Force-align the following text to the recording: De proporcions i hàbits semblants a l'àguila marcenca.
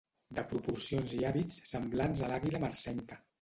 De 0.37 0.43
proporcions 0.53 1.13
i 1.17 1.19
hàbits 1.31 1.59
semblants 1.73 2.25
a 2.25 2.31
l'àguila 2.33 2.63
marcenca. 2.65 3.21